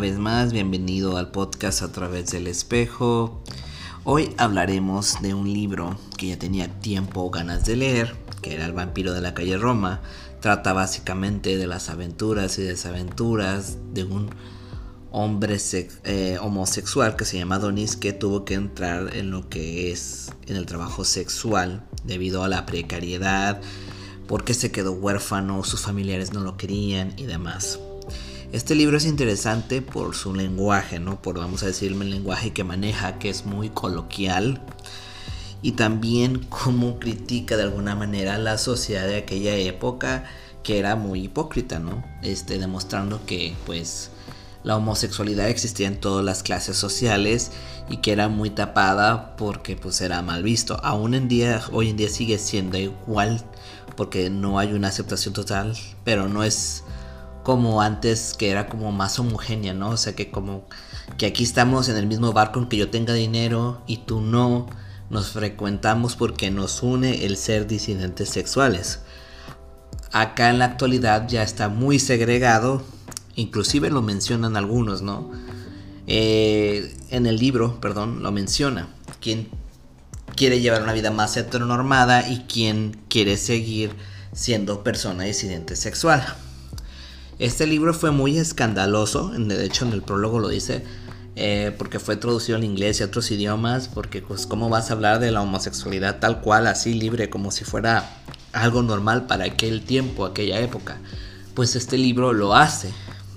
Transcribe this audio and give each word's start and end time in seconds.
vez 0.00 0.18
más, 0.18 0.50
bienvenido 0.54 1.18
al 1.18 1.30
podcast 1.30 1.82
a 1.82 1.92
través 1.92 2.30
del 2.30 2.46
espejo. 2.46 3.42
Hoy 4.04 4.34
hablaremos 4.38 5.20
de 5.20 5.34
un 5.34 5.52
libro 5.52 5.98
que 6.16 6.28
ya 6.28 6.38
tenía 6.38 6.80
tiempo 6.80 7.20
o 7.20 7.30
ganas 7.30 7.66
de 7.66 7.76
leer, 7.76 8.16
que 8.40 8.54
era 8.54 8.64
El 8.64 8.72
vampiro 8.72 9.12
de 9.12 9.20
la 9.20 9.34
calle 9.34 9.58
Roma. 9.58 10.00
Trata 10.40 10.72
básicamente 10.72 11.58
de 11.58 11.66
las 11.66 11.90
aventuras 11.90 12.58
y 12.58 12.62
desaventuras 12.62 13.76
de 13.92 14.04
un 14.04 14.30
hombre 15.10 15.58
eh, 16.04 16.38
homosexual 16.40 17.14
que 17.14 17.26
se 17.26 17.36
llama 17.36 17.58
Donis 17.58 17.96
que 17.96 18.14
tuvo 18.14 18.46
que 18.46 18.54
entrar 18.54 19.14
en 19.14 19.30
lo 19.30 19.50
que 19.50 19.92
es 19.92 20.32
en 20.46 20.56
el 20.56 20.64
trabajo 20.64 21.04
sexual 21.04 21.84
debido 22.04 22.42
a 22.42 22.48
la 22.48 22.64
precariedad, 22.64 23.60
porque 24.26 24.54
se 24.54 24.72
quedó 24.72 24.92
huérfano, 24.92 25.62
sus 25.62 25.82
familiares 25.82 26.32
no 26.32 26.40
lo 26.40 26.56
querían 26.56 27.12
y 27.18 27.24
demás. 27.24 27.78
Este 28.52 28.74
libro 28.74 28.96
es 28.96 29.04
interesante 29.04 29.80
por 29.80 30.16
su 30.16 30.34
lenguaje, 30.34 30.98
¿no? 30.98 31.22
Por, 31.22 31.38
vamos 31.38 31.62
a 31.62 31.66
decirme, 31.66 32.04
el 32.04 32.10
lenguaje 32.10 32.52
que 32.52 32.64
maneja, 32.64 33.16
que 33.20 33.30
es 33.30 33.46
muy 33.46 33.68
coloquial. 33.68 34.60
Y 35.62 35.72
también 35.72 36.46
cómo 36.48 36.98
critica 36.98 37.56
de 37.56 37.62
alguna 37.62 37.94
manera 37.94 38.38
la 38.38 38.58
sociedad 38.58 39.06
de 39.06 39.18
aquella 39.18 39.54
época, 39.54 40.24
que 40.64 40.80
era 40.80 40.96
muy 40.96 41.26
hipócrita, 41.26 41.78
¿no? 41.78 42.02
Este, 42.22 42.58
demostrando 42.58 43.24
que, 43.24 43.54
pues, 43.66 44.10
la 44.64 44.76
homosexualidad 44.76 45.48
existía 45.48 45.86
en 45.86 46.00
todas 46.00 46.24
las 46.24 46.42
clases 46.42 46.76
sociales 46.76 47.52
y 47.88 47.98
que 47.98 48.10
era 48.10 48.28
muy 48.28 48.50
tapada 48.50 49.36
porque 49.36 49.76
pues 49.76 50.00
era 50.00 50.22
mal 50.22 50.42
visto. 50.42 50.78
Aún 50.82 51.14
en 51.14 51.28
día, 51.28 51.62
hoy 51.72 51.88
en 51.90 51.96
día 51.96 52.08
sigue 52.08 52.36
siendo 52.36 52.76
igual 52.78 53.42
porque 53.96 54.28
no 54.28 54.58
hay 54.58 54.72
una 54.72 54.88
aceptación 54.88 55.34
total, 55.34 55.76
pero 56.04 56.28
no 56.28 56.44
es 56.44 56.84
como 57.42 57.80
antes 57.82 58.34
que 58.38 58.50
era 58.50 58.68
como 58.68 58.92
más 58.92 59.18
homogénea, 59.18 59.74
¿no? 59.74 59.90
O 59.90 59.96
sea 59.96 60.14
que 60.14 60.30
como 60.30 60.64
que 61.16 61.26
aquí 61.26 61.42
estamos 61.42 61.88
en 61.88 61.96
el 61.96 62.06
mismo 62.06 62.32
barco 62.32 62.60
en 62.60 62.68
que 62.68 62.76
yo 62.76 62.90
tenga 62.90 63.14
dinero 63.14 63.82
y 63.86 63.98
tú 63.98 64.20
no, 64.20 64.66
nos 65.10 65.30
frecuentamos 65.32 66.16
porque 66.16 66.50
nos 66.50 66.82
une 66.82 67.26
el 67.26 67.36
ser 67.36 67.66
disidentes 67.66 68.28
sexuales. 68.30 69.00
Acá 70.12 70.50
en 70.50 70.58
la 70.58 70.66
actualidad 70.66 71.28
ya 71.28 71.42
está 71.42 71.68
muy 71.68 71.98
segregado, 71.98 72.82
inclusive 73.34 73.90
lo 73.90 74.02
mencionan 74.02 74.56
algunos, 74.56 75.02
¿no? 75.02 75.30
Eh, 76.06 76.96
en 77.10 77.26
el 77.26 77.36
libro, 77.36 77.80
perdón, 77.80 78.22
lo 78.22 78.32
menciona. 78.32 78.88
Quien 79.20 79.48
quiere 80.36 80.60
llevar 80.60 80.82
una 80.82 80.92
vida 80.92 81.10
más 81.10 81.36
heteronormada 81.36 82.28
y 82.28 82.44
quien 82.44 83.00
quiere 83.08 83.36
seguir 83.36 83.94
siendo 84.32 84.82
persona 84.82 85.24
disidente 85.24 85.76
sexual. 85.76 86.24
Este 87.40 87.66
libro 87.66 87.94
fue 87.94 88.10
muy 88.10 88.36
escandaloso, 88.36 89.30
de 89.30 89.64
hecho 89.64 89.86
en 89.86 89.94
el 89.94 90.02
prólogo 90.02 90.40
lo 90.40 90.48
dice, 90.48 90.84
eh, 91.36 91.74
porque 91.78 91.98
fue 91.98 92.16
traducido 92.16 92.58
en 92.58 92.64
inglés 92.64 93.00
y 93.00 93.02
otros 93.02 93.30
idiomas, 93.30 93.88
porque 93.88 94.20
pues 94.20 94.46
cómo 94.46 94.68
vas 94.68 94.90
a 94.90 94.92
hablar 94.92 95.20
de 95.20 95.30
la 95.30 95.40
homosexualidad 95.40 96.18
tal 96.18 96.42
cual, 96.42 96.66
así 96.66 96.92
libre, 96.92 97.30
como 97.30 97.50
si 97.50 97.64
fuera 97.64 98.10
algo 98.52 98.82
normal 98.82 99.26
para 99.26 99.46
aquel 99.46 99.80
tiempo, 99.86 100.26
aquella 100.26 100.60
época. 100.60 100.98
Pues 101.54 101.76
este 101.76 101.96
libro 101.96 102.34
lo 102.34 102.54
hace. 102.54 102.92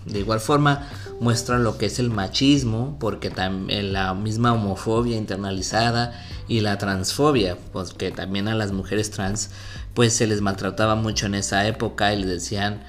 De 0.06 0.20
igual 0.20 0.42
forma 0.42 0.90
muestra 1.22 1.58
lo 1.58 1.78
que 1.78 1.86
es 1.86 1.98
el 1.98 2.10
machismo, 2.10 2.98
porque 3.00 3.30
también 3.30 3.94
la 3.94 4.14
misma 4.14 4.52
homofobia 4.52 5.16
internalizada 5.16 6.12
y 6.50 6.60
la 6.60 6.78
transfobia, 6.78 7.58
porque 7.72 8.12
también 8.12 8.50
a 8.50 8.54
las 8.54 8.74
mujeres 8.74 9.12
trans 9.12 9.52
pues 9.94 10.12
se 10.12 10.28
les 10.28 10.42
maltrataba 10.42 10.96
mucho 10.96 11.28
en 11.28 11.36
esa 11.36 11.66
época 11.68 12.14
y 12.14 12.20
les 12.20 12.28
decían 12.28 12.84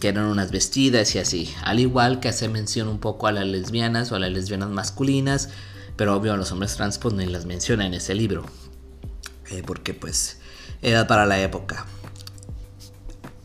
que 0.00 0.08
eran 0.08 0.26
unas 0.26 0.50
vestidas 0.50 1.14
y 1.14 1.18
así. 1.18 1.54
Al 1.62 1.80
igual 1.80 2.20
que 2.20 2.28
hace 2.28 2.48
mención 2.48 2.88
un 2.88 2.98
poco 2.98 3.26
a 3.26 3.32
las 3.32 3.46
lesbianas 3.46 4.12
o 4.12 4.16
a 4.16 4.18
las 4.18 4.30
lesbianas 4.30 4.70
masculinas, 4.70 5.48
pero 5.96 6.14
obvio 6.14 6.32
a 6.32 6.36
los 6.36 6.52
hombres 6.52 6.76
trans 6.76 6.98
pues 6.98 7.14
ni 7.14 7.26
las 7.26 7.46
menciona 7.46 7.86
en 7.86 7.94
ese 7.94 8.14
libro. 8.14 8.44
Eh, 9.50 9.62
porque 9.64 9.94
pues 9.94 10.38
era 10.82 11.06
para 11.06 11.26
la 11.26 11.40
época. 11.40 11.86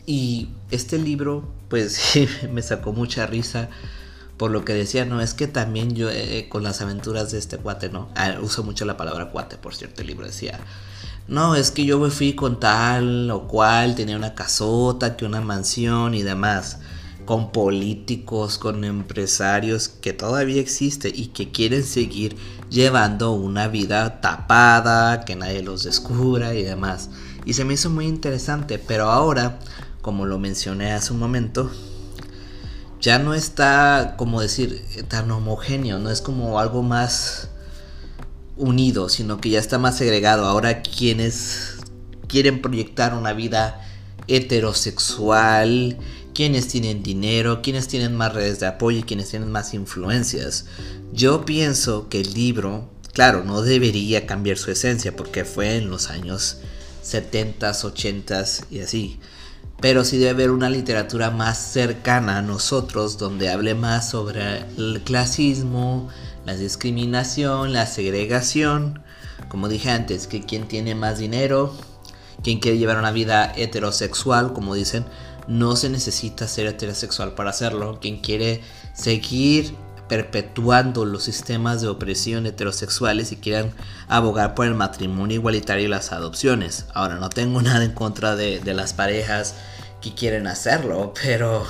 Y 0.05 0.49
este 0.71 0.97
libro 0.97 1.53
pues 1.69 1.99
me 2.51 2.61
sacó 2.61 2.93
mucha 2.93 3.25
risa 3.27 3.69
por 4.41 4.49
lo 4.49 4.65
que 4.65 4.73
decía, 4.73 5.05
no, 5.05 5.21
es 5.21 5.35
que 5.35 5.45
también 5.45 5.93
yo 5.93 6.09
eh, 6.09 6.47
con 6.49 6.63
las 6.63 6.81
aventuras 6.81 7.31
de 7.31 7.37
este 7.37 7.57
cuate, 7.57 7.89
no, 7.89 8.09
ah, 8.15 8.37
uso 8.41 8.63
mucho 8.63 8.85
la 8.85 8.97
palabra 8.97 9.29
cuate, 9.29 9.55
por 9.57 9.75
cierto, 9.75 10.01
el 10.01 10.07
libro 10.07 10.25
decía, 10.25 10.59
no, 11.27 11.55
es 11.55 11.71
que 11.71 11.85
yo 11.85 11.99
me 11.99 12.09
fui 12.09 12.33
con 12.33 12.59
tal 12.59 13.31
o 13.31 13.47
cual, 13.47 13.95
tenía 13.95 14.17
una 14.17 14.35
casota, 14.35 15.15
que 15.15 15.25
una 15.25 15.41
mansión 15.41 16.13
y 16.13 16.23
demás, 16.23 16.79
con 17.25 17.51
políticos, 17.51 18.57
con 18.57 18.83
empresarios 18.83 19.87
que 19.87 20.13
todavía 20.13 20.59
existe 20.59 21.09
y 21.13 21.27
que 21.27 21.51
quieren 21.51 21.83
seguir 21.83 22.35
llevando 22.69 23.31
una 23.33 23.67
vida 23.67 24.19
tapada, 24.21 25.23
que 25.23 25.35
nadie 25.35 25.61
los 25.61 25.83
descubra 25.83 26.53
y 26.55 26.63
demás. 26.63 27.09
Y 27.45 27.53
se 27.53 27.65
me 27.65 27.75
hizo 27.75 27.89
muy 27.89 28.07
interesante, 28.07 28.79
pero 28.79 29.09
ahora, 29.09 29.59
como 30.01 30.25
lo 30.25 30.39
mencioné 30.39 30.91
hace 30.91 31.13
un 31.13 31.19
momento, 31.19 31.71
ya 32.99 33.19
no 33.19 33.33
está, 33.33 34.15
como 34.17 34.41
decir, 34.41 34.83
tan 35.07 35.31
homogéneo, 35.31 35.99
no 35.99 36.09
es 36.09 36.21
como 36.21 36.59
algo 36.59 36.83
más 36.83 37.50
unido, 38.57 39.09
sino 39.09 39.39
que 39.39 39.49
ya 39.49 39.59
está 39.59 39.79
más 39.79 39.97
segregado. 39.97 40.45
Ahora 40.45 40.81
quienes 40.81 41.77
quieren 42.27 42.61
proyectar 42.61 43.13
una 43.13 43.33
vida 43.33 43.81
heterosexual, 44.27 45.97
quienes 46.33 46.67
tienen 46.67 47.03
dinero, 47.03 47.61
quienes 47.61 47.87
tienen 47.87 48.15
más 48.15 48.33
redes 48.33 48.59
de 48.59 48.67
apoyo 48.67 48.99
y 48.99 49.03
quienes 49.03 49.29
tienen 49.29 49.51
más 49.51 49.73
influencias. 49.73 50.65
Yo 51.13 51.45
pienso 51.45 52.07
que 52.09 52.21
el 52.21 52.33
libro, 52.33 52.89
claro, 53.13 53.43
no 53.43 53.61
debería 53.61 54.25
cambiar 54.25 54.57
su 54.57 54.71
esencia 54.71 55.15
porque 55.15 55.43
fue 55.43 55.77
en 55.77 55.89
los 55.89 56.09
años 56.09 56.57
70, 57.01 57.71
80 57.83 58.45
y 58.69 58.79
así. 58.79 59.19
Pero 59.81 60.05
sí 60.05 60.17
debe 60.17 60.29
haber 60.29 60.51
una 60.51 60.69
literatura 60.69 61.31
más 61.31 61.57
cercana 61.57 62.37
a 62.37 62.41
nosotros 62.43 63.17
donde 63.17 63.49
hable 63.49 63.73
más 63.73 64.11
sobre 64.11 64.59
el 64.77 65.01
clasismo, 65.03 66.09
la 66.45 66.55
discriminación, 66.55 67.73
la 67.73 67.85
segregación, 67.85 69.01
como 69.47 69.67
dije 69.67 69.91
antes, 69.91 70.27
que 70.27 70.41
quien 70.41 70.67
tiene 70.67 70.95
más 70.95 71.19
dinero, 71.19 71.75
quien 72.43 72.59
quiere 72.59 72.77
llevar 72.77 72.97
una 72.97 73.11
vida 73.11 73.53
heterosexual, 73.55 74.53
como 74.53 74.73
dicen, 74.73 75.05
no 75.47 75.75
se 75.75 75.89
necesita 75.89 76.47
ser 76.47 76.67
heterosexual 76.67 77.33
para 77.33 77.49
hacerlo. 77.49 77.99
Quien 77.99 78.19
quiere 78.19 78.61
seguir 78.93 79.75
perpetuando 80.07 81.05
los 81.05 81.23
sistemas 81.23 81.81
de 81.81 81.87
opresión 81.87 82.45
heterosexuales 82.45 83.31
y 83.31 83.37
quieran 83.37 83.71
abogar 84.07 84.55
por 84.55 84.65
el 84.65 84.75
matrimonio 84.75 85.35
igualitario 85.35 85.85
y 85.85 85.89
las 85.89 86.11
adopciones. 86.11 86.85
Ahora, 86.93 87.15
no 87.15 87.29
tengo 87.29 87.61
nada 87.61 87.83
en 87.83 87.93
contra 87.93 88.35
de, 88.35 88.59
de 88.59 88.73
las 88.73 88.93
parejas 88.93 89.55
que 90.01 90.13
quieren 90.13 90.47
hacerlo, 90.47 91.13
pero 91.21 91.65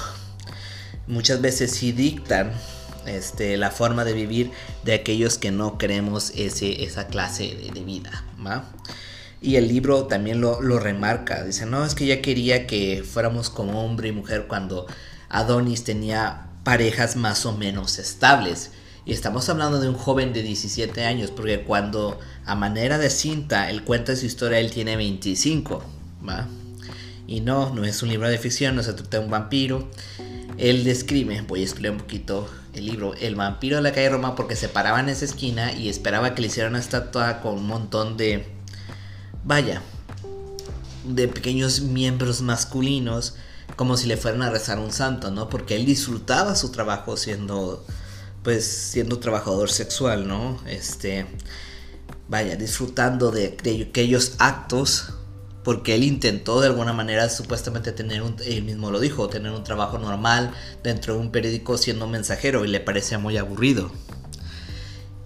muchas 1.08 1.42
veces 1.42 1.72
sí 1.72 1.92
dictan 1.92 2.52
este, 3.06 3.58
la 3.58 3.72
forma 3.72 4.06
de 4.06 4.14
vivir 4.14 4.52
de 4.84 4.94
aquellos 4.94 5.38
que 5.38 5.52
no 5.52 5.78
queremos 5.78 6.32
ese, 6.36 6.84
esa 6.84 7.08
clase 7.08 7.56
de, 7.74 7.84
vida. 7.84 8.24
Y 9.42 9.56
el 9.56 9.68
libro 9.68 10.06
también 10.06 10.40
lo, 10.42 10.60
remarca. 10.80 11.44
Dice, 11.44 11.66
no, 11.66 11.84
es 11.86 11.96
que 11.96 12.06
ya 12.06 12.22
quería 12.22 12.68
que 12.68 13.04
fuéramos 13.04 13.50
como 13.50 13.84
hombre 13.84 14.10
y 14.10 14.12
mujer 14.12 14.46
cuando 14.48 14.86
Adonis 15.30 15.84
tenía 15.84 16.48
parejas 16.64 17.16
más 17.16 17.46
o 17.46 17.54
menos 17.54 17.98
estables. 17.98 18.72
Y 19.04 19.14
estamos 19.14 19.50
hablando 19.50 19.80
de 19.80 19.90
un 19.90 19.96
joven 19.96 20.32
de 20.32 20.44
17 20.44 21.06
años, 21.06 21.32
porque 21.32 21.64
cuando 21.64 22.20
a 22.46 22.54
manera 22.54 23.00
de 23.00 23.09
cinta 23.09 23.72
él 23.72 23.84
cuenta 23.84 24.16
su 24.16 24.28
historia, 24.28 24.59
él 24.59 24.70
tiene 24.70 24.96
25. 24.96 25.84
Y 27.26 27.42
no, 27.42 27.74
no 27.74 27.84
es 27.84 28.04
un 28.04 28.09
libro 28.09 28.30
de 28.30 28.38
ficción, 28.38 28.76
no 28.76 28.84
se 28.84 28.94
trata 28.94 29.18
de 29.18 29.24
un 29.26 29.32
vampiro. 29.32 29.90
Él 30.58 30.84
describe, 30.84 31.42
voy 31.47 31.62
a 31.62 31.64
explicar 31.64 31.94
un 31.94 31.97
poquito 31.97 32.47
el 32.73 32.85
libro, 32.85 33.14
el 33.16 33.35
vampiro 33.35 33.78
de 33.78 33.84
la 33.84 33.91
calle 33.91 34.09
Roma, 34.09 34.35
porque 34.35 34.56
se 34.56 34.70
paraba 34.70 35.00
en 35.00 35.09
esa 35.09 35.26
esquina 35.26 35.73
y 35.73 35.90
esperaba 35.90 36.34
que 36.34 36.41
le 36.41 36.47
hicieran 36.47 36.73
una 36.73 36.79
estatua 36.79 37.41
con 37.41 37.56
un 37.56 37.68
montón 37.68 38.18
de, 38.18 38.46
vaya, 39.44 39.82
de 41.06 41.28
pequeños 41.28 41.82
miembros 41.82 42.41
masculinos, 42.41 43.35
como 43.76 43.97
si 43.97 44.08
le 44.08 44.18
fueran 44.18 44.41
a 44.44 44.50
rezar 44.50 44.79
un 44.79 44.91
santo, 44.91 45.32
¿no? 45.32 45.50
Porque 45.50 45.76
él 45.76 45.85
disfrutaba 45.85 46.56
su 46.56 46.72
trabajo 46.72 47.18
siendo, 47.18 47.85
pues, 48.44 48.66
siendo 48.66 49.20
trabajador 49.20 49.70
sexual, 49.70 50.28
¿no? 50.28 50.59
Este, 50.68 51.26
vaya, 52.28 52.56
disfrutando 52.56 53.32
de 53.32 53.58
aquellos 53.90 54.35
actos 54.40 55.14
porque 55.63 55.96
él 55.96 56.03
intentó 56.03 56.59
de 56.61 56.67
alguna 56.67 56.93
manera 56.93 57.29
supuestamente 57.29 57.91
tener 57.91 58.22
un, 58.22 58.35
mismo 58.66 58.91
lo 58.91 58.99
dijo, 58.99 59.29
tener 59.29 59.52
un 59.52 59.63
trabajo 59.63 59.97
normal 59.99 60.52
dentro 60.84 61.13
de 61.13 61.19
un 61.19 61.31
periódico 61.31 61.78
siendo 61.78 62.08
mensajero 62.08 62.66
y 62.66 62.67
le 62.67 62.79
parecía 62.79 63.19
muy 63.19 63.37
aburrido. 63.37 63.91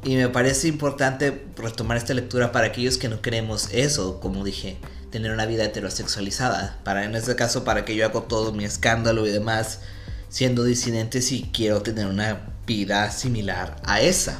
Y 0.03 0.15
me 0.15 0.29
parece 0.29 0.67
importante 0.67 1.45
retomar 1.57 1.97
esta 1.97 2.13
lectura 2.13 2.51
para 2.51 2.67
aquellos 2.67 2.97
que 2.97 3.09
no 3.09 3.21
queremos 3.21 3.69
eso, 3.71 4.19
como 4.19 4.43
dije, 4.43 4.77
tener 5.09 5.31
una 5.31 5.47
vida 5.47 5.63
heterosexualizada. 5.63 6.79
Para 6.83 7.05
en 7.05 7.15
este 7.15 7.35
caso, 7.35 7.63
para 7.63 7.85
que 7.85 7.95
yo 7.95 8.05
hago 8.05 8.23
todo 8.23 8.53
mi 8.53 8.65
escándalo 8.65 9.25
y 9.25 9.31
demás, 9.31 9.79
siendo 10.29 10.63
disidente 10.63 11.21
si 11.21 11.49
quiero 11.53 11.81
tener 11.81 12.05
una 12.05 12.53
vida 12.67 13.09
similar 13.09 13.77
a 13.83 14.01
esa. 14.01 14.39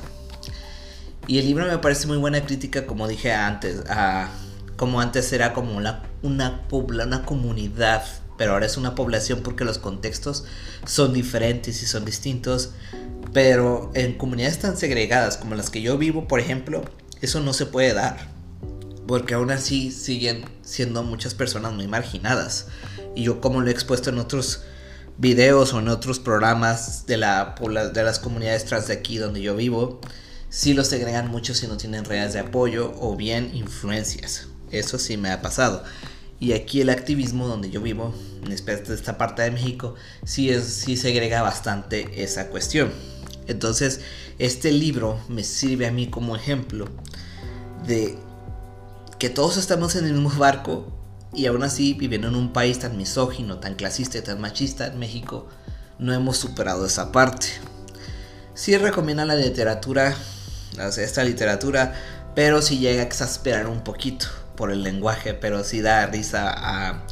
Y 1.28 1.40
el 1.40 1.48
libro 1.48 1.66
me 1.66 1.80
parece 1.80 2.06
muy 2.06 2.18
buena 2.18 2.46
crítica, 2.46 2.86
como 2.86 3.08
dije 3.08 3.34
antes, 3.34 3.82
a, 3.90 4.30
como 4.76 5.02
antes 5.02 5.32
era 5.32 5.54
como 5.54 5.76
una, 5.76 6.04
una, 6.22 6.66
una 6.72 7.26
comunidad, 7.26 8.04
pero 8.38 8.54
ahora 8.54 8.66
es 8.66 8.78
una 8.78 8.96
población 8.96 9.42
porque 9.44 9.64
los 9.64 9.78
contextos 9.78 10.46
son 10.86 11.14
diferentes 11.14 11.82
y 11.82 11.86
son 11.86 12.06
distintos. 12.06 12.72
Pero 13.34 13.92
en 13.96 14.18
comunidades 14.18 14.60
tan 14.60 14.78
segregadas 14.78 15.38
como 15.38 15.56
las 15.56 15.70
que 15.70 15.82
yo 15.82 15.98
vivo, 15.98 16.28
por 16.28 16.40
ejemplo, 16.40 16.84
eso 17.22 17.40
no 17.40 17.54
se 17.54 17.66
puede 17.66 17.94
dar. 17.94 18.34
Porque 19.08 19.36
aún 19.36 19.52
así 19.52 19.92
siguen 19.92 20.46
siendo 20.62 21.04
muchas 21.04 21.34
personas 21.34 21.74
muy 21.74 21.88
marginadas. 21.88 22.68
Y 23.16 23.24
yo 23.24 23.40
como 23.42 23.62
lo 23.62 23.68
he 23.68 23.72
expuesto 23.72 24.10
en 24.10 24.20
otros 24.20 24.64
videos 25.18 25.74
o 25.74 25.80
en 25.80 25.88
otros 25.88 26.20
programas 26.20 27.06
de, 27.06 27.18
la, 27.18 27.56
de 27.94 28.04
las 28.04 28.20
comunidades 28.20 28.66
trans 28.66 28.88
de 28.88 28.94
aquí 28.94 29.18
donde 29.18 29.42
yo 29.42 29.56
vivo, 29.56 30.02
sí 30.50 30.74
los 30.74 30.88
segregan 30.88 31.30
mucho 31.30 31.54
si 31.54 31.68
no 31.68 31.78
tienen 31.78 32.04
redes 32.04 32.34
de 32.34 32.40
apoyo 32.40 32.94
o 33.00 33.16
bien 33.16 33.52
influencias. 33.54 34.48
Eso 34.80 35.00
sí 35.00 35.18
me 35.18 35.32
ha 35.32 35.42
pasado. 35.42 35.84
Y 36.40 36.54
aquí 36.54 36.82
el 36.82 36.90
activismo 36.90 37.48
donde 37.48 37.70
yo 37.70 37.82
vivo, 37.82 38.14
en 38.44 38.52
esta 38.52 39.18
parte 39.18 39.42
de 39.42 39.52
México, 39.52 39.96
sí, 40.26 40.50
es, 40.50 40.66
sí 40.66 40.98
segrega 40.98 41.42
bastante 41.42 42.24
esa 42.24 42.50
cuestión. 42.50 42.92
Entonces, 43.48 44.02
este 44.38 44.72
libro 44.72 45.20
me 45.30 45.44
sirve 45.44 45.88
a 45.88 45.92
mí 45.92 46.08
como 46.08 46.36
ejemplo 46.36 46.90
de 47.88 48.18
que 49.18 49.30
todos 49.30 49.58
estamos 49.58 49.96
en 49.96 50.06
el 50.06 50.14
mismo 50.14 50.30
barco 50.38 50.92
y 51.34 51.46
aún 51.46 51.64
así 51.64 51.94
viviendo 51.94 52.28
en 52.28 52.36
un 52.36 52.52
país 52.52 52.80
tan 52.80 52.98
misógino, 52.98 53.60
tan 53.60 53.76
clasista 53.76 54.18
y 54.18 54.22
tan 54.22 54.42
machista 54.42 54.88
en 54.88 55.00
México, 55.00 55.48
no 56.00 56.14
hemos 56.14 56.38
superado 56.38 56.86
esa 56.86 57.12
parte. 57.12 57.48
Sí 58.56 58.78
recomienda 58.78 59.26
la 59.26 59.36
literatura, 59.36 60.16
esta 60.98 61.24
literatura, 61.24 61.94
pero 62.36 62.62
sí 62.62 62.80
llega 62.80 63.02
a 63.02 63.06
exasperar 63.06 63.68
un 63.68 63.84
poquito 63.84 64.28
por 64.56 64.72
el 64.72 64.84
lenguaje, 64.84 65.34
pero 65.34 65.64
sí 65.64 65.82
da 65.82 66.06
risa 66.08 66.54
a 66.56 67.04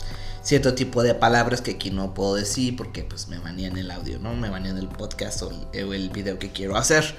cierto 0.41 0.73
tipo 0.73 1.03
de 1.03 1.15
palabras 1.15 1.61
que 1.61 1.71
aquí 1.71 1.89
no 1.89 2.13
puedo 2.13 2.35
decir 2.35 2.75
porque 2.75 3.03
pues 3.03 3.27
me 3.27 3.37
en 3.37 3.77
el 3.77 3.91
audio, 3.91 4.19
¿no? 4.19 4.35
Me 4.35 4.47
en 4.47 4.77
el 4.77 4.87
podcast 4.87 5.41
o 5.43 5.51
el, 5.73 5.93
el 5.93 6.09
video 6.09 6.37
que 6.37 6.51
quiero 6.51 6.75
hacer. 6.75 7.15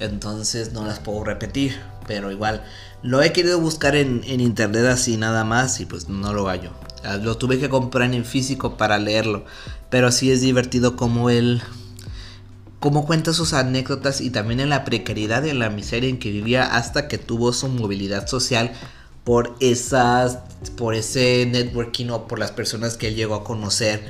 Entonces 0.00 0.72
no 0.72 0.84
las 0.84 0.98
puedo 0.98 1.22
repetir, 1.22 1.80
pero 2.06 2.32
igual 2.32 2.64
lo 3.02 3.22
he 3.22 3.32
querido 3.32 3.60
buscar 3.60 3.94
en, 3.94 4.22
en 4.26 4.40
internet 4.40 4.86
así 4.86 5.16
nada 5.16 5.44
más 5.44 5.78
y 5.80 5.86
pues 5.86 6.08
no 6.08 6.32
lo 6.32 6.48
hallo. 6.48 6.72
Ah, 7.04 7.16
lo 7.16 7.36
tuve 7.36 7.60
que 7.60 7.68
comprar 7.68 8.12
en 8.12 8.24
físico 8.24 8.76
para 8.76 8.98
leerlo, 8.98 9.44
pero 9.90 10.10
sí 10.10 10.32
es 10.32 10.40
divertido 10.40 10.96
como 10.96 11.30
él 11.30 11.62
cómo 12.80 13.06
cuenta 13.06 13.32
sus 13.32 13.54
anécdotas 13.54 14.20
y 14.20 14.28
también 14.30 14.60
en 14.60 14.68
la 14.68 14.84
precariedad 14.84 15.42
y 15.44 15.50
en 15.50 15.58
la 15.58 15.70
miseria 15.70 16.10
en 16.10 16.18
que 16.18 16.30
vivía 16.30 16.64
hasta 16.64 17.08
que 17.08 17.16
tuvo 17.16 17.52
su 17.52 17.68
movilidad 17.68 18.26
social 18.26 18.72
por 19.24 19.56
esas 19.60 20.38
por 20.76 20.94
ese 20.94 21.46
networking 21.46 22.10
o 22.10 22.28
por 22.28 22.38
las 22.38 22.52
personas 22.52 22.96
que 22.96 23.08
él 23.08 23.16
llegó 23.16 23.34
a 23.34 23.44
conocer 23.44 24.02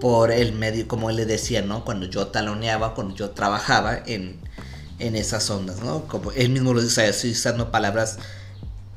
por 0.00 0.30
el 0.30 0.52
medio 0.52 0.86
como 0.88 1.10
él 1.10 1.16
le 1.16 1.26
decía 1.26 1.62
no 1.62 1.84
cuando 1.84 2.06
yo 2.06 2.28
taloneaba 2.28 2.94
cuando 2.94 3.14
yo 3.14 3.30
trabajaba 3.30 3.98
en, 4.06 4.38
en 4.98 5.16
esas 5.16 5.48
ondas 5.50 5.82
no 5.82 6.06
como 6.06 6.32
él 6.32 6.50
mismo 6.50 6.72
lo 6.72 6.82
dice 6.82 7.08
estoy 7.08 7.32
usando 7.32 7.70
palabras 7.70 8.18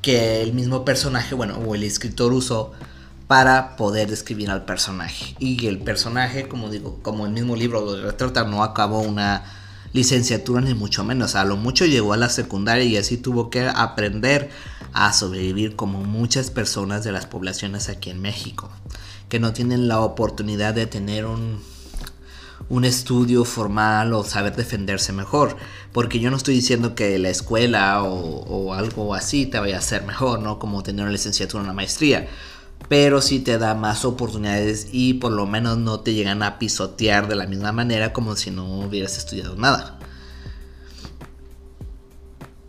que 0.02 0.42
el 0.42 0.54
mismo 0.54 0.86
personaje 0.86 1.36
bueno 1.36 1.58
o 1.58 1.75
el 1.75 1.84
escritor 1.84 2.34
usó 2.34 2.74
para 3.28 3.75
poder 3.78 4.10
describir 4.10 4.52
al 4.52 4.66
personaje. 4.66 5.36
Y 5.40 5.66
el 5.68 5.80
personaje, 5.80 6.48
como 6.48 6.70
digo, 6.70 7.00
como 7.02 7.25
el 7.25 7.31
mismo 7.31 7.56
libro 7.56 7.81
lo 7.81 8.02
retrata, 8.02 8.44
no 8.44 8.64
acabó 8.64 9.00
una 9.00 9.44
licenciatura 9.94 10.62
ni 10.62 10.74
mucho 10.74 11.04
menos. 11.04 11.36
A 11.36 11.45
lo 11.45 11.56
mucho 11.56 11.86
llegó 11.86 12.13
a 12.13 12.18
la 12.18 12.30
secundaria 12.30 12.84
y 12.84 12.98
así 12.98 13.18
tuvo 13.18 13.50
que 13.50 13.68
aprender 13.68 14.50
a 14.92 15.13
sobrevivir 15.13 15.75
como 15.75 16.04
muchas 16.04 16.51
personas 16.51 17.04
de 17.04 17.12
las 17.12 17.25
poblaciones 17.25 17.90
aquí 17.90 18.10
en 18.10 18.22
México, 18.22 18.69
que 19.30 19.40
no 19.40 19.54
tienen 19.54 19.88
la 19.88 20.01
oportunidad 20.01 20.74
de 20.74 20.86
tener 20.86 21.25
un, 21.25 21.62
un 22.69 22.86
estudio 22.86 23.45
formal 23.45 24.13
o 24.13 24.24
saber 24.24 24.56
defenderse 24.56 25.13
mejor. 25.13 25.57
Porque 25.92 26.19
yo 26.19 26.31
no 26.31 26.38
estoy 26.38 26.56
diciendo 26.56 26.96
que 26.96 27.18
la 27.19 27.30
escuela 27.30 28.04
o, 28.04 28.13
o 28.13 28.74
algo 28.74 29.13
así 29.13 29.46
te 29.46 29.60
vaya 29.60 29.75
a 29.75 29.80
hacer 29.80 30.04
mejor, 30.04 30.39
¿no? 30.39 30.60
Como 30.60 30.84
tener 30.84 31.04
una 31.04 31.12
licenciatura 31.12 31.62
o 31.62 31.66
una 31.66 31.74
maestría 31.74 32.28
pero 32.90 33.22
sí 33.22 33.40
te 33.40 33.58
da 33.58 33.76
más 33.76 34.06
oportunidades 34.06 34.88
y 34.92 35.16
por 35.16 35.32
lo 35.32 35.46
menos 35.46 35.78
no 35.78 36.02
te 36.02 36.14
llegan 36.14 36.44
a 36.44 36.60
pisotear 36.60 37.28
de 37.28 37.36
la 37.36 37.48
misma 37.48 37.72
manera 37.72 38.14
como 38.14 38.36
si 38.36 38.52
no 38.52 38.80
hubieras 38.80 39.18
estudiado 39.18 39.56
nada. 39.56 40.00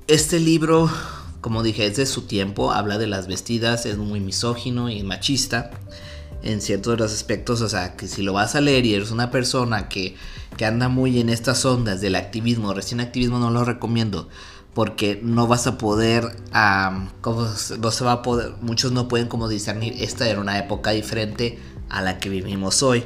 Este 0.07 0.39
libro, 0.39 0.91
como 1.41 1.63
dije, 1.63 1.87
es 1.87 1.97
de 1.97 2.07
su 2.07 2.23
tiempo, 2.23 2.73
habla 2.73 2.99
de 2.99 3.07
las 3.07 3.27
vestidas, 3.27 3.87
es 3.87 3.97
muy 3.97 4.21
misógino 4.21 4.91
y 4.91 5.03
machista 5.03 5.71
en 6.43 6.61
ciertos 6.61 6.93
de 6.93 7.03
los 7.03 7.13
aspectos, 7.13 7.63
o 7.63 7.69
sea, 7.71 7.97
que 7.97 8.07
si 8.07 8.23
lo 8.23 8.35
vas 8.35 8.55
a 8.55 8.61
leer 8.61 8.85
y 8.85 8.95
eres 8.95 9.11
una 9.11 9.31
persona 9.31 9.89
que, 9.89 10.15
que 10.59 10.67
anda 10.67 10.91
muy 10.91 11.19
en 11.19 11.31
estas 11.31 11.65
ondas 11.65 12.03
del 12.03 12.17
activismo, 12.17 12.75
recién 12.75 13.01
activismo 13.01 13.39
no 13.39 13.51
lo 13.51 13.65
recomiendo, 13.65 14.29
porque 14.75 15.21
no 15.23 15.47
vas 15.47 15.67
a 15.69 15.79
poder, 15.79 16.37
como 17.21 17.49
no 17.79 17.91
se 17.91 18.05
va 18.05 18.13
a 18.13 18.23
poder, 18.23 18.55
muchos 18.61 18.91
no 18.91 19.07
pueden 19.07 19.29
como 19.29 19.49
discernir, 19.49 19.95
esta 20.03 20.29
era 20.29 20.41
una 20.41 20.59
época 20.59 20.91
diferente 20.91 21.59
a 21.89 22.03
la 22.03 22.19
que 22.19 22.29
vivimos 22.29 22.83
hoy. 22.83 23.05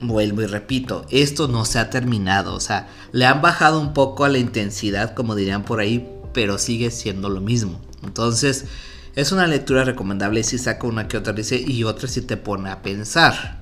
Vuelvo 0.00 0.42
y 0.42 0.46
repito, 0.46 1.06
esto 1.10 1.48
no 1.48 1.64
se 1.64 1.78
ha 1.78 1.88
terminado, 1.88 2.54
o 2.54 2.60
sea, 2.60 2.88
le 3.12 3.26
han 3.26 3.40
bajado 3.40 3.80
un 3.80 3.94
poco 3.94 4.24
a 4.24 4.28
la 4.28 4.38
intensidad, 4.38 5.14
como 5.14 5.36
dirían 5.36 5.64
por 5.64 5.80
ahí, 5.80 6.12
pero 6.34 6.58
sigue 6.58 6.90
siendo 6.90 7.30
lo 7.30 7.40
mismo. 7.40 7.80
Entonces, 8.02 8.66
es 9.14 9.32
una 9.32 9.46
lectura 9.46 9.84
recomendable 9.84 10.42
si 10.42 10.58
saca 10.58 10.86
una 10.86 11.08
que 11.08 11.16
otra 11.16 11.32
dice 11.32 11.56
y 11.64 11.84
otra 11.84 12.08
si 12.08 12.20
te 12.20 12.36
pone 12.36 12.70
a 12.70 12.82
pensar, 12.82 13.60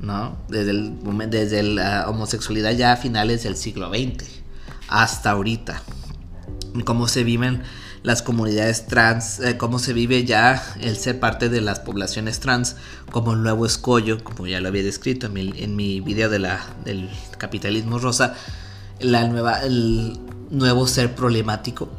¿no? 0.00 0.36
Desde 0.48 1.62
la 1.62 2.10
homosexualidad 2.10 2.72
ya 2.72 2.92
a 2.92 2.96
finales 2.96 3.44
del 3.44 3.56
siglo 3.56 3.88
XX 3.88 4.28
hasta 4.88 5.30
ahorita 5.30 5.82
cómo 6.84 7.08
se 7.08 7.24
viven 7.24 7.62
las 8.02 8.22
comunidades 8.22 8.86
trans, 8.86 9.40
eh, 9.40 9.56
cómo 9.56 9.78
se 9.78 9.92
vive 9.92 10.24
ya 10.24 10.62
el 10.80 10.96
ser 10.96 11.20
parte 11.20 11.48
de 11.48 11.60
las 11.60 11.80
poblaciones 11.80 12.40
trans 12.40 12.76
como 13.10 13.34
el 13.34 13.42
nuevo 13.42 13.66
escollo, 13.66 14.22
como 14.24 14.46
ya 14.46 14.60
lo 14.60 14.68
había 14.68 14.82
descrito 14.82 15.26
en 15.26 15.32
mi, 15.34 15.52
en 15.56 15.76
mi 15.76 16.00
video 16.00 16.28
de 16.28 16.38
la, 16.38 16.64
del 16.84 17.10
capitalismo 17.38 17.98
rosa, 17.98 18.34
la 19.00 19.26
nueva, 19.28 19.62
el 19.62 20.18
nuevo 20.50 20.86
ser 20.86 21.14
problemático 21.14 21.90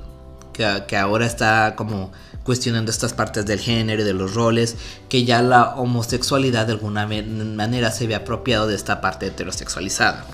que, 0.54 0.84
que 0.88 0.98
ahora 0.98 1.26
está 1.26 1.76
como 1.76 2.12
cuestionando 2.44 2.90
estas 2.92 3.14
partes 3.14 3.46
del 3.46 3.60
género 3.60 4.02
y 4.02 4.06
de 4.06 4.14
los 4.14 4.34
roles, 4.34 4.76
que 5.10 5.26
ya 5.26 5.42
la 5.42 5.76
homosexualidad 5.76 6.66
de 6.66 6.74
alguna 6.74 7.08
manera 7.08 7.92
se 7.92 8.08
ve 8.08 8.16
apropiado 8.16 8.68
de 8.68 8.76
esta 8.76 9.02
parte 9.02 9.28
heterosexualizada. 9.28 10.26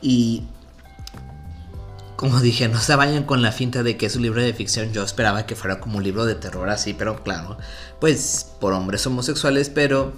Y 0.00 0.44
como 2.16 2.40
dije, 2.40 2.68
no 2.68 2.80
se 2.80 2.96
vayan 2.96 3.24
con 3.24 3.42
la 3.42 3.52
finta 3.52 3.82
de 3.82 3.96
que 3.98 4.06
es 4.06 4.16
un 4.16 4.22
libro 4.22 4.40
de 4.40 4.54
ficción. 4.54 4.92
Yo 4.92 5.04
esperaba 5.04 5.46
que 5.46 5.54
fuera 5.54 5.80
como 5.80 5.98
un 5.98 6.04
libro 6.04 6.24
de 6.24 6.34
terror 6.34 6.68
así, 6.70 6.94
pero 6.94 7.22
claro, 7.22 7.58
pues 8.00 8.46
por 8.58 8.72
hombres 8.72 9.06
homosexuales, 9.06 9.68
pero 9.68 10.14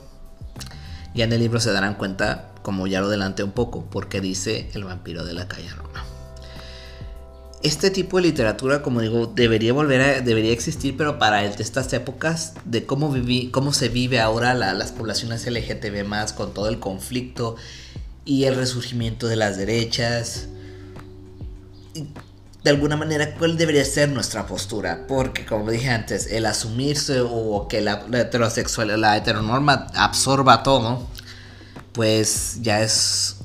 ya 1.15 1.25
en 1.25 1.33
el 1.33 1.41
libro 1.41 1.59
se 1.59 1.73
darán 1.73 1.95
cuenta, 1.95 2.53
como 2.63 2.87
ya 2.87 3.01
lo 3.01 3.09
adelanté 3.09 3.43
un 3.43 3.51
poco, 3.51 3.87
porque 3.91 4.21
dice 4.21 4.71
el 4.75 4.85
vampiro 4.85 5.25
de 5.25 5.35
la 5.35 5.49
calle 5.49 5.69
Roma. 5.71 6.05
Este 7.65 7.91
tipo 7.91 8.19
de 8.19 8.23
literatura, 8.23 8.83
como 8.83 9.01
digo, 9.01 9.27
debería 9.27 9.73
volver 9.73 10.01
a, 10.01 10.21
debería 10.21 10.53
existir, 10.53 10.97
pero 10.97 11.19
para 11.19 11.45
estas 11.45 11.93
épocas 11.93 12.55
de 12.65 12.87
cómo, 12.87 13.11
viví, 13.11 13.51
cómo 13.51 13.73
se 13.73 13.89
vive 13.89 14.21
ahora 14.21 14.55
las 14.55 14.93
poblaciones 14.93 15.45
LGTB 15.45 16.07
más 16.07 16.33
con 16.33 16.55
todo 16.55 16.69
el 16.69 16.79
conflicto 16.79 17.57
y 18.25 18.45
el 18.45 18.55
resurgimiento 18.55 19.27
de 19.27 19.35
las 19.35 19.57
derechas 19.57 20.49
de 22.65 22.71
alguna 22.71 22.97
manera 22.97 23.35
cuál 23.35 23.57
debería 23.57 23.85
ser 23.85 24.09
nuestra 24.09 24.47
postura, 24.47 25.07
porque 25.07 25.47
como 25.47 25.71
dije 25.71 25.91
antes, 25.91 26.27
el 26.27 26.47
asumirse 26.47 27.21
o 27.21 27.67
que 27.69 27.81
la, 27.81 28.05
heterosexual, 28.13 29.01
la 29.01 29.17
heteronorma 29.17 29.87
absorba 29.95 30.63
todo, 30.63 31.07
pues 31.93 32.59
ya 32.61 32.83
es 32.83 33.37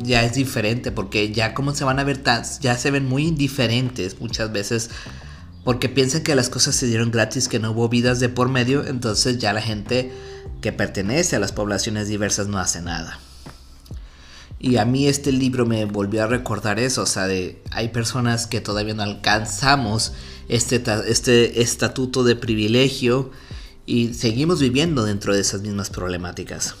ya 0.00 0.22
es 0.22 0.34
diferente, 0.34 0.92
porque 0.92 1.32
ya 1.32 1.54
como 1.54 1.74
se 1.74 1.82
van 1.84 1.98
a 1.98 2.04
ver 2.04 2.22
ya 2.60 2.78
se 2.78 2.90
ven 2.90 3.06
muy 3.06 3.26
indiferentes 3.26 4.20
muchas 4.20 4.52
veces 4.52 4.90
porque 5.64 5.88
piensan 5.88 6.22
que 6.22 6.34
las 6.34 6.48
cosas 6.48 6.76
se 6.76 6.86
dieron 6.86 7.10
gratis, 7.10 7.48
que 7.48 7.58
no 7.58 7.72
hubo 7.72 7.88
vidas 7.88 8.20
de 8.20 8.28
por 8.28 8.48
medio, 8.48 8.86
entonces 8.86 9.38
ya 9.38 9.52
la 9.52 9.60
gente 9.60 10.12
que 10.62 10.72
pertenece 10.72 11.36
a 11.36 11.40
las 11.40 11.52
poblaciones 11.52 12.08
diversas 12.08 12.46
no 12.46 12.58
hace 12.58 12.80
nada. 12.80 13.18
Y 14.60 14.76
a 14.76 14.84
mí 14.84 15.06
este 15.06 15.30
libro 15.30 15.66
me 15.66 15.84
volvió 15.84 16.24
a 16.24 16.26
recordar 16.26 16.80
eso, 16.80 17.02
o 17.02 17.06
sea, 17.06 17.28
de 17.28 17.62
hay 17.70 17.88
personas 17.88 18.46
que 18.46 18.60
todavía 18.60 18.94
no 18.94 19.04
alcanzamos 19.04 20.12
este, 20.48 20.82
este 21.06 21.62
estatuto 21.62 22.24
de 22.24 22.34
privilegio 22.34 23.30
y 23.86 24.14
seguimos 24.14 24.60
viviendo 24.60 25.04
dentro 25.04 25.32
de 25.32 25.40
esas 25.40 25.62
mismas 25.62 25.90
problemáticas. 25.90 26.74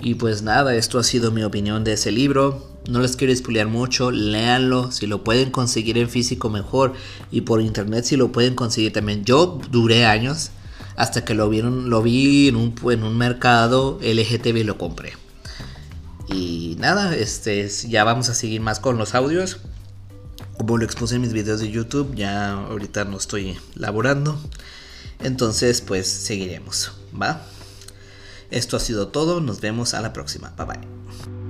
Y 0.00 0.14
pues 0.14 0.42
nada, 0.42 0.74
esto 0.74 0.98
ha 0.98 1.04
sido 1.04 1.30
mi 1.30 1.44
opinión 1.44 1.84
de 1.84 1.92
ese 1.92 2.10
libro. 2.10 2.66
No 2.88 3.00
les 3.00 3.14
quiero 3.14 3.32
expoliar 3.32 3.68
mucho, 3.68 4.10
léanlo. 4.10 4.90
Si 4.90 5.06
lo 5.06 5.22
pueden 5.22 5.52
conseguir 5.52 5.96
en 5.96 6.10
físico, 6.10 6.50
mejor. 6.50 6.94
Y 7.30 7.42
por 7.42 7.60
internet, 7.60 8.04
si 8.04 8.16
lo 8.16 8.32
pueden 8.32 8.56
conseguir 8.56 8.92
también. 8.92 9.24
Yo 9.24 9.60
duré 9.70 10.04
años 10.04 10.50
hasta 10.96 11.24
que 11.24 11.34
lo, 11.34 11.48
vieron, 11.48 11.88
lo 11.88 12.02
vi 12.02 12.48
en 12.48 12.56
un, 12.56 12.74
en 12.90 13.04
un 13.04 13.16
mercado 13.16 14.00
LGTB 14.02 14.56
y 14.56 14.64
lo 14.64 14.76
compré. 14.76 15.21
Y 16.32 16.76
nada, 16.78 17.14
este, 17.14 17.68
ya 17.68 18.04
vamos 18.04 18.28
a 18.28 18.34
seguir 18.34 18.60
más 18.60 18.80
con 18.80 18.98
los 18.98 19.14
audios. 19.14 19.58
Como 20.56 20.78
lo 20.78 20.84
expuse 20.84 21.16
en 21.16 21.20
mis 21.22 21.32
videos 21.32 21.60
de 21.60 21.70
YouTube, 21.70 22.14
ya 22.14 22.52
ahorita 22.52 23.04
no 23.04 23.16
estoy 23.16 23.58
laborando. 23.74 24.40
Entonces, 25.20 25.80
pues 25.80 26.08
seguiremos, 26.08 26.92
¿va? 27.20 27.42
Esto 28.50 28.76
ha 28.76 28.80
sido 28.80 29.08
todo, 29.08 29.40
nos 29.40 29.60
vemos 29.60 29.94
a 29.94 30.00
la 30.00 30.12
próxima. 30.12 30.52
Bye 30.56 30.66
bye. 30.66 31.41